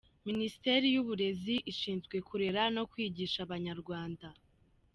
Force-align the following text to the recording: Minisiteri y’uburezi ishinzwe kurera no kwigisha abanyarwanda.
Minisiteri 0.27 0.85
y’uburezi 0.95 1.55
ishinzwe 1.71 2.15
kurera 2.27 2.61
no 2.75 2.83
kwigisha 2.91 3.37
abanyarwanda. 3.47 4.27